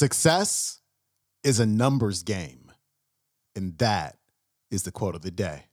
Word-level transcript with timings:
Success 0.00 0.80
is 1.44 1.60
a 1.60 1.66
numbers 1.66 2.22
game. 2.22 2.72
And 3.54 3.76
that 3.76 4.16
is 4.70 4.84
the 4.84 4.90
quote 4.90 5.14
of 5.14 5.20
the 5.20 5.30
day. 5.30 5.64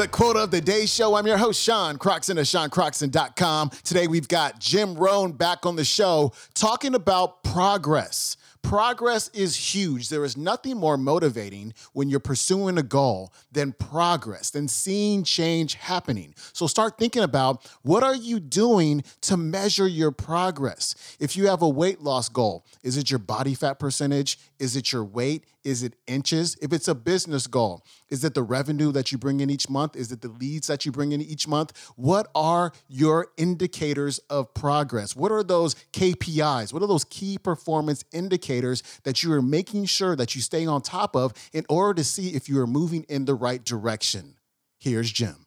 The 0.00 0.08
Quote 0.08 0.36
of 0.36 0.50
the 0.50 0.62
Day 0.62 0.86
Show. 0.86 1.14
I'm 1.14 1.26
your 1.26 1.36
host, 1.36 1.62
Sean 1.62 1.98
Croxton 1.98 2.38
of 2.38 2.46
SeanCroxton.com. 2.46 3.68
Today 3.84 4.06
we've 4.06 4.28
got 4.28 4.58
Jim 4.58 4.94
Rohn 4.94 5.32
back 5.32 5.66
on 5.66 5.76
the 5.76 5.84
show 5.84 6.32
talking 6.54 6.94
about 6.94 7.44
progress. 7.44 8.38
Progress 8.62 9.28
is 9.28 9.74
huge. 9.74 10.08
There 10.10 10.24
is 10.24 10.36
nothing 10.36 10.76
more 10.76 10.96
motivating 10.96 11.72
when 11.92 12.08
you're 12.08 12.20
pursuing 12.20 12.78
a 12.78 12.82
goal 12.82 13.32
than 13.50 13.72
progress, 13.72 14.50
than 14.50 14.68
seeing 14.68 15.24
change 15.24 15.74
happening. 15.74 16.34
So 16.52 16.66
start 16.66 16.98
thinking 16.98 17.22
about 17.22 17.66
what 17.82 18.02
are 18.02 18.14
you 18.14 18.38
doing 18.38 19.02
to 19.22 19.36
measure 19.36 19.88
your 19.88 20.12
progress? 20.12 21.16
If 21.18 21.36
you 21.36 21.46
have 21.48 21.62
a 21.62 21.68
weight 21.68 22.00
loss 22.02 22.28
goal, 22.28 22.64
is 22.82 22.96
it 22.96 23.10
your 23.10 23.18
body 23.18 23.54
fat 23.54 23.78
percentage? 23.78 24.38
Is 24.58 24.76
it 24.76 24.92
your 24.92 25.04
weight? 25.04 25.46
Is 25.64 25.82
it 25.82 25.94
inches? 26.06 26.56
If 26.62 26.72
it's 26.72 26.88
a 26.88 26.94
business 26.94 27.46
goal, 27.46 27.84
is 28.08 28.24
it 28.24 28.34
the 28.34 28.42
revenue 28.42 28.92
that 28.92 29.12
you 29.12 29.18
bring 29.18 29.40
in 29.40 29.50
each 29.50 29.68
month? 29.68 29.94
Is 29.94 30.10
it 30.10 30.22
the 30.22 30.28
leads 30.28 30.68
that 30.68 30.86
you 30.86 30.92
bring 30.92 31.12
in 31.12 31.20
each 31.20 31.46
month? 31.46 31.76
What 31.96 32.28
are 32.34 32.72
your 32.88 33.28
indicators 33.36 34.18
of 34.30 34.54
progress? 34.54 35.14
What 35.14 35.32
are 35.32 35.42
those 35.42 35.74
KPIs? 35.92 36.72
What 36.72 36.82
are 36.82 36.86
those 36.86 37.04
key 37.04 37.36
performance 37.36 38.04
indicators 38.12 38.49
that 38.58 39.22
you 39.22 39.32
are 39.32 39.42
making 39.42 39.84
sure 39.84 40.16
that 40.16 40.34
you 40.34 40.40
stay 40.40 40.66
on 40.66 40.82
top 40.82 41.14
of 41.14 41.32
in 41.52 41.64
order 41.68 41.94
to 41.94 42.04
see 42.04 42.30
if 42.30 42.48
you 42.48 42.60
are 42.60 42.66
moving 42.66 43.04
in 43.08 43.24
the 43.24 43.34
right 43.34 43.64
direction? 43.64 44.34
Here's 44.78 45.10
Jim. 45.12 45.46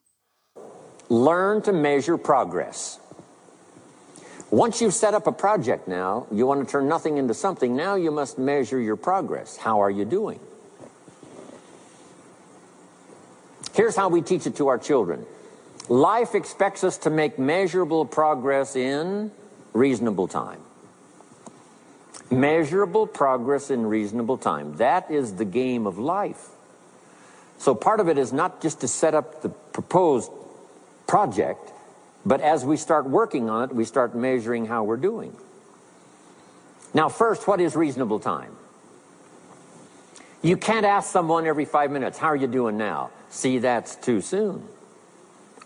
Learn 1.08 1.60
to 1.62 1.72
measure 1.72 2.16
progress. 2.16 2.98
Once 4.50 4.80
you've 4.80 4.94
set 4.94 5.14
up 5.14 5.26
a 5.26 5.32
project 5.32 5.88
now, 5.88 6.26
you 6.30 6.46
want 6.46 6.64
to 6.64 6.70
turn 6.70 6.88
nothing 6.88 7.16
into 7.16 7.34
something, 7.34 7.74
now 7.74 7.96
you 7.96 8.10
must 8.10 8.38
measure 8.38 8.80
your 8.80 8.96
progress. 8.96 9.56
How 9.56 9.82
are 9.82 9.90
you 9.90 10.04
doing? 10.04 10.38
Here's 13.74 13.96
how 13.96 14.08
we 14.08 14.22
teach 14.22 14.46
it 14.46 14.56
to 14.56 14.68
our 14.68 14.78
children. 14.78 15.26
Life 15.88 16.34
expects 16.34 16.84
us 16.84 16.98
to 16.98 17.10
make 17.10 17.38
measurable 17.38 18.04
progress 18.04 18.76
in 18.76 19.32
reasonable 19.72 20.28
time. 20.28 20.60
Measurable 22.34 23.06
progress 23.06 23.70
in 23.70 23.86
reasonable 23.86 24.38
time. 24.38 24.76
That 24.76 25.10
is 25.10 25.34
the 25.34 25.44
game 25.44 25.86
of 25.86 25.98
life. 25.98 26.48
So 27.58 27.74
part 27.74 28.00
of 28.00 28.08
it 28.08 28.18
is 28.18 28.32
not 28.32 28.60
just 28.60 28.80
to 28.80 28.88
set 28.88 29.14
up 29.14 29.42
the 29.42 29.48
proposed 29.48 30.32
project, 31.06 31.72
but 32.26 32.40
as 32.40 32.64
we 32.64 32.76
start 32.76 33.08
working 33.08 33.48
on 33.48 33.70
it, 33.70 33.74
we 33.74 33.84
start 33.84 34.16
measuring 34.16 34.66
how 34.66 34.82
we're 34.82 34.96
doing. 34.96 35.36
Now, 36.92 37.08
first, 37.08 37.46
what 37.46 37.60
is 37.60 37.76
reasonable 37.76 38.20
time? 38.20 38.56
You 40.42 40.56
can't 40.56 40.84
ask 40.84 41.10
someone 41.10 41.46
every 41.46 41.64
five 41.64 41.90
minutes, 41.90 42.18
How 42.18 42.28
are 42.28 42.36
you 42.36 42.46
doing 42.46 42.76
now? 42.76 43.10
See, 43.30 43.58
that's 43.58 43.96
too 43.96 44.20
soon. 44.20 44.66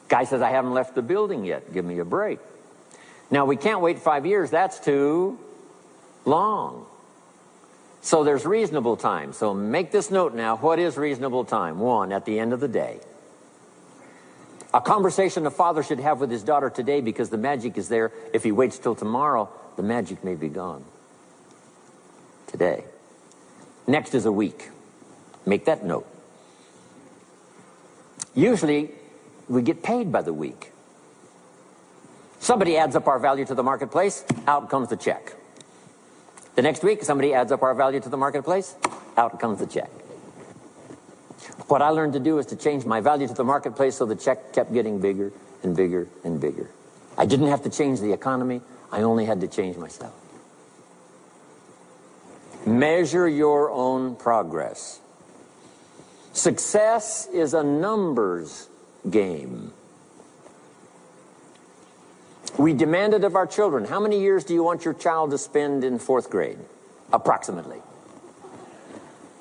Guy 0.08 0.24
says, 0.24 0.40
I 0.40 0.50
haven't 0.50 0.72
left 0.72 0.94
the 0.94 1.02
building 1.02 1.44
yet. 1.44 1.72
Give 1.72 1.84
me 1.84 1.98
a 1.98 2.04
break. 2.04 2.38
Now, 3.30 3.44
we 3.44 3.56
can't 3.56 3.80
wait 3.80 3.98
five 3.98 4.24
years. 4.24 4.50
That's 4.50 4.78
too 4.78 5.38
long. 6.28 6.86
So 8.00 8.22
there's 8.22 8.46
reasonable 8.46 8.96
time. 8.96 9.32
So 9.32 9.52
make 9.52 9.90
this 9.90 10.10
note 10.10 10.34
now. 10.34 10.56
What 10.56 10.78
is 10.78 10.96
reasonable 10.96 11.44
time? 11.44 11.80
One, 11.80 12.12
at 12.12 12.24
the 12.24 12.38
end 12.38 12.52
of 12.52 12.60
the 12.60 12.68
day. 12.68 13.00
A 14.72 14.80
conversation 14.80 15.46
a 15.46 15.50
father 15.50 15.82
should 15.82 15.98
have 15.98 16.20
with 16.20 16.30
his 16.30 16.42
daughter 16.42 16.70
today 16.70 17.00
because 17.00 17.30
the 17.30 17.38
magic 17.38 17.78
is 17.78 17.88
there. 17.88 18.12
If 18.32 18.44
he 18.44 18.52
waits 18.52 18.78
till 18.78 18.94
tomorrow, 18.94 19.48
the 19.76 19.82
magic 19.82 20.22
may 20.22 20.34
be 20.34 20.48
gone. 20.48 20.84
Today. 22.46 22.84
Next 23.86 24.14
is 24.14 24.26
a 24.26 24.32
week. 24.32 24.68
Make 25.46 25.64
that 25.64 25.84
note. 25.84 26.06
Usually, 28.34 28.90
we 29.48 29.62
get 29.62 29.82
paid 29.82 30.12
by 30.12 30.22
the 30.22 30.34
week. 30.34 30.72
Somebody 32.38 32.76
adds 32.76 32.94
up 32.94 33.08
our 33.08 33.18
value 33.18 33.46
to 33.46 33.54
the 33.54 33.62
marketplace, 33.62 34.24
out 34.46 34.70
comes 34.70 34.88
the 34.88 34.96
check. 34.96 35.37
The 36.58 36.62
next 36.62 36.82
week, 36.82 37.04
somebody 37.04 37.34
adds 37.34 37.52
up 37.52 37.62
our 37.62 37.72
value 37.72 38.00
to 38.00 38.08
the 38.08 38.16
marketplace, 38.16 38.74
out 39.16 39.38
comes 39.38 39.60
the 39.60 39.66
check. 39.68 39.88
What 41.68 41.82
I 41.82 41.90
learned 41.90 42.14
to 42.14 42.18
do 42.18 42.38
is 42.38 42.46
to 42.46 42.56
change 42.56 42.84
my 42.84 43.00
value 43.00 43.28
to 43.28 43.32
the 43.32 43.44
marketplace 43.44 43.94
so 43.94 44.06
the 44.06 44.16
check 44.16 44.52
kept 44.52 44.72
getting 44.72 44.98
bigger 44.98 45.30
and 45.62 45.76
bigger 45.76 46.08
and 46.24 46.40
bigger. 46.40 46.68
I 47.16 47.26
didn't 47.26 47.46
have 47.46 47.62
to 47.62 47.70
change 47.70 48.00
the 48.00 48.12
economy, 48.12 48.60
I 48.90 49.02
only 49.02 49.24
had 49.24 49.40
to 49.42 49.46
change 49.46 49.76
myself. 49.76 50.12
Measure 52.66 53.28
your 53.28 53.70
own 53.70 54.16
progress. 54.16 54.98
Success 56.32 57.28
is 57.32 57.54
a 57.54 57.62
numbers 57.62 58.68
game. 59.08 59.72
We 62.58 62.72
demanded 62.72 63.22
of 63.22 63.36
our 63.36 63.46
children, 63.46 63.84
how 63.84 64.00
many 64.00 64.20
years 64.20 64.42
do 64.42 64.52
you 64.52 64.64
want 64.64 64.84
your 64.84 64.92
child 64.92 65.30
to 65.30 65.38
spend 65.38 65.84
in 65.84 66.00
fourth 66.00 66.28
grade? 66.28 66.58
Approximately. 67.12 67.80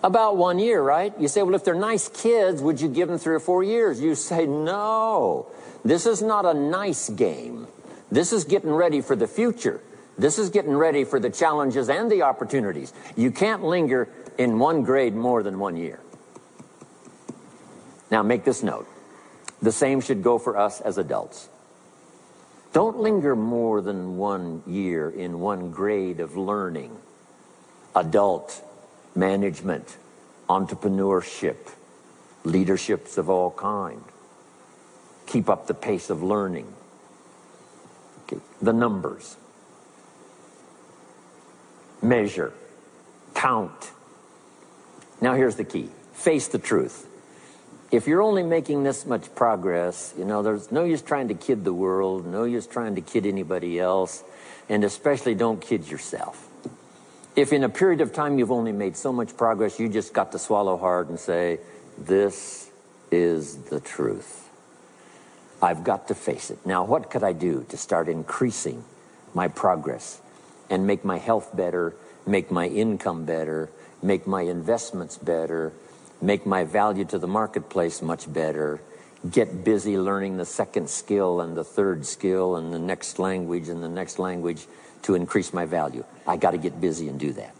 About 0.03 0.37
one 0.37 0.59
year, 0.59 0.81
right? 0.81 1.11
You 1.19 1.27
say, 1.27 1.41
well, 1.41 1.55
if 1.55 1.65
they're 1.65 1.73
nice 1.73 2.07
kids, 2.09 2.61
would 2.61 2.79
you 2.79 2.87
give 2.87 3.09
them 3.09 3.17
three 3.17 3.33
or 3.33 3.39
four 3.39 3.63
years? 3.63 3.99
You 3.99 4.13
say, 4.13 4.45
no. 4.45 5.47
This 5.83 6.05
is 6.05 6.21
not 6.21 6.45
a 6.45 6.53
nice 6.53 7.09
game. 7.09 7.67
This 8.11 8.31
is 8.31 8.43
getting 8.43 8.71
ready 8.71 9.01
for 9.01 9.15
the 9.15 9.27
future. 9.27 9.81
This 10.19 10.37
is 10.37 10.51
getting 10.51 10.75
ready 10.75 11.03
for 11.03 11.19
the 11.19 11.31
challenges 11.31 11.89
and 11.89 12.11
the 12.11 12.21
opportunities. 12.21 12.93
You 13.15 13.31
can't 13.31 13.63
linger 13.63 14.07
in 14.37 14.59
one 14.59 14.83
grade 14.83 15.15
more 15.15 15.41
than 15.41 15.57
one 15.57 15.75
year. 15.75 15.99
Now, 18.11 18.21
make 18.21 18.45
this 18.45 18.61
note. 18.61 18.87
The 19.59 19.71
same 19.71 20.01
should 20.01 20.21
go 20.21 20.37
for 20.37 20.55
us 20.55 20.81
as 20.81 20.99
adults. 20.99 21.49
Don't 22.73 22.99
linger 22.99 23.35
more 23.35 23.81
than 23.81 24.17
one 24.17 24.61
year 24.67 25.09
in 25.09 25.39
one 25.39 25.71
grade 25.71 26.19
of 26.19 26.35
learning. 26.37 26.97
Adult 27.95 28.63
management, 29.15 29.97
entrepreneurship, 30.49 31.71
leaderships 32.43 33.17
of 33.17 33.29
all 33.29 33.51
kind. 33.51 34.03
Keep 35.25 35.49
up 35.49 35.67
the 35.67 35.73
pace 35.73 36.09
of 36.09 36.21
learning. 36.23 36.71
Okay. 38.23 38.41
The 38.61 38.73
numbers. 38.73 39.37
Measure. 42.01 42.53
Count. 43.33 43.91
Now 45.19 45.33
here's 45.33 45.55
the 45.55 45.63
key. 45.63 45.89
Face 46.13 46.47
the 46.47 46.59
truth. 46.59 47.07
If 47.89 48.05
you're 48.05 48.21
only 48.21 48.43
making 48.43 48.83
this 48.83 49.05
much 49.05 49.33
progress, 49.33 50.13
you 50.17 50.25
know, 50.25 50.41
there's 50.41 50.71
no 50.71 50.83
use 50.83 51.01
trying 51.01 51.29
to 51.29 51.33
kid 51.33 51.63
the 51.63 51.73
world, 51.73 52.25
no 52.25 52.43
use 52.43 52.67
trying 52.67 52.95
to 52.95 53.01
kid 53.01 53.25
anybody 53.25 53.79
else, 53.79 54.23
and 54.67 54.83
especially 54.83 55.35
don't 55.35 55.61
kid 55.61 55.87
yourself. 55.89 56.49
If 57.37 57.53
in 57.53 57.63
a 57.63 57.69
period 57.69 58.01
of 58.01 58.11
time 58.11 58.39
you've 58.39 58.51
only 58.51 58.73
made 58.73 58.97
so 58.97 59.13
much 59.13 59.37
progress, 59.37 59.79
you 59.79 59.87
just 59.87 60.13
got 60.13 60.33
to 60.33 60.39
swallow 60.39 60.75
hard 60.75 61.07
and 61.07 61.19
say, 61.19 61.59
This 61.97 62.69
is 63.09 63.55
the 63.55 63.79
truth. 63.79 64.49
I've 65.61 65.83
got 65.83 66.09
to 66.09 66.15
face 66.15 66.51
it. 66.51 66.59
Now, 66.65 66.83
what 66.83 67.09
could 67.09 67.23
I 67.23 67.33
do 67.33 67.65
to 67.69 67.77
start 67.77 68.09
increasing 68.09 68.83
my 69.33 69.47
progress 69.47 70.19
and 70.69 70.85
make 70.85 71.05
my 71.05 71.19
health 71.19 71.55
better, 71.55 71.95
make 72.25 72.51
my 72.51 72.67
income 72.67 73.25
better, 73.25 73.69
make 74.01 74.27
my 74.27 74.41
investments 74.41 75.17
better, 75.17 75.71
make 76.21 76.45
my 76.45 76.63
value 76.63 77.05
to 77.05 77.19
the 77.19 77.27
marketplace 77.27 78.01
much 78.01 78.31
better, 78.31 78.81
get 79.29 79.63
busy 79.63 79.97
learning 79.97 80.37
the 80.37 80.45
second 80.45 80.89
skill 80.89 81.41
and 81.41 81.55
the 81.55 81.63
third 81.63 82.05
skill 82.05 82.55
and 82.55 82.73
the 82.73 82.79
next 82.79 83.19
language 83.19 83.69
and 83.69 83.83
the 83.83 83.89
next 83.89 84.19
language 84.19 84.67
to 85.03 85.15
increase 85.15 85.53
my 85.53 85.65
value. 85.65 86.03
I 86.25 86.37
got 86.37 86.51
to 86.51 86.57
get 86.57 86.79
busy 86.79 87.07
and 87.07 87.19
do 87.19 87.33
that. 87.33 87.55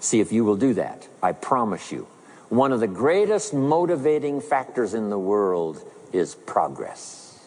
See 0.00 0.20
if 0.20 0.32
you 0.32 0.44
will 0.44 0.56
do 0.56 0.74
that. 0.74 1.06
I 1.22 1.32
promise 1.32 1.92
you. 1.92 2.06
One 2.48 2.72
of 2.72 2.80
the 2.80 2.86
greatest 2.86 3.54
motivating 3.54 4.40
factors 4.40 4.94
in 4.94 5.10
the 5.10 5.18
world 5.18 5.82
is 6.12 6.34
progress. 6.34 7.40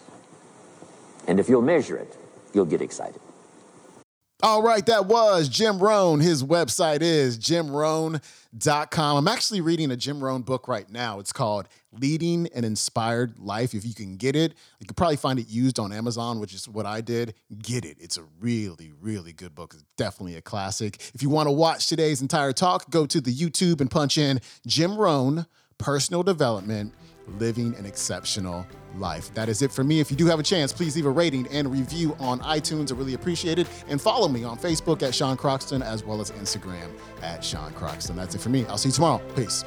And 1.28 1.40
if 1.40 1.48
you'll 1.50 1.62
measure 1.62 1.98
it, 1.98 2.16
you'll 2.54 2.66
get 2.66 2.82
excited. 2.82 3.22
All 4.46 4.62
right, 4.62 4.86
that 4.86 5.08
was 5.08 5.50
Jim 5.50 5.80
Rohn. 5.80 6.20
His 6.20 6.44
website 6.44 7.02
is 7.02 7.40
jimrohn.com. 7.40 9.18
I'm 9.18 9.28
actually 9.28 9.60
reading 9.60 9.90
a 9.90 9.98
Jim 9.98 10.24
Rohn 10.24 10.44
book 10.44 10.68
right 10.68 10.88
now. 10.88 11.18
It's 11.18 11.34
called 11.34 11.68
Leading 11.92 12.48
an 12.54 12.64
Inspired 12.64 13.40
Life. 13.40 13.74
If 13.74 13.84
you 13.88 13.96
can 13.96 14.18
get 14.18 14.36
it, 14.36 14.54
you 14.80 14.86
could 14.86 14.96
probably 14.96 15.16
find 15.16 15.40
it 15.40 15.48
used 15.48 15.80
on 15.80 15.92
Amazon, 15.92 16.40
which 16.40 16.54
is 16.54 16.70
what 16.70 16.86
I 16.86 17.02
did. 17.02 17.34
Get 17.58 17.86
it. 17.86 17.98
It's 18.00 18.18
a 18.18 18.24
really, 18.40 18.92
really 19.02 19.34
good 19.34 19.56
book. 19.56 19.74
It's 19.74 19.84
definitely 19.98 20.36
a 20.36 20.44
classic. 20.44 21.02
If 21.16 21.24
you 21.24 21.30
want 21.30 21.48
to 21.48 21.52
watch 21.52 21.88
today's 21.88 22.22
entire 22.22 22.54
talk, 22.54 22.92
go 22.92 23.08
to 23.08 23.20
the 23.20 23.34
YouTube 23.34 23.82
and 23.82 23.90
punch 23.90 24.20
in 24.20 24.42
Jim 24.68 24.96
Rohn 24.96 25.48
Personal 25.80 26.22
Development 26.22 26.94
living 27.28 27.76
an 27.76 27.86
exceptional 27.86 28.66
life. 28.98 29.34
That 29.34 29.50
is 29.50 29.62
it 29.62 29.72
for 29.72 29.84
me. 29.84 30.00
If 30.00 30.10
you 30.10 30.18
do 30.18 30.26
have 30.28 30.40
a 30.40 30.44
chance, 30.44 30.72
please 30.72 30.96
leave 30.96 31.06
a 31.06 31.10
rating 31.10 31.48
and 31.48 31.72
review 31.72 32.16
on 32.20 32.40
iTunes. 32.40 32.92
I 32.92 32.96
really 32.96 33.14
appreciate 33.14 33.60
it. 33.60 33.68
And 33.88 34.02
follow 34.02 34.28
me 34.28 34.44
on 34.44 34.58
Facebook 34.58 35.04
at 35.04 35.14
Sean 35.14 35.38
Croxton 35.38 35.82
as 35.82 36.04
well 36.04 36.22
as 36.22 36.32
Instagram 36.32 36.92
at 37.22 37.44
Sean 37.44 37.74
Croxton. 37.74 38.16
That's 38.16 38.36
it 38.36 38.42
for 38.42 38.50
me. 38.50 38.66
I'll 38.66 38.78
see 38.78 38.90
you 38.90 38.94
tomorrow. 38.94 39.22
Peace. 39.36 39.64